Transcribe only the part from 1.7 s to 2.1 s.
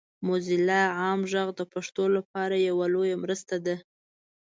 پښتو